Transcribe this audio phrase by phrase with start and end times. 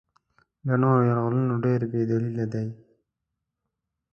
[0.67, 2.67] له نورو یرغلونو ډېر بې دلیله دی.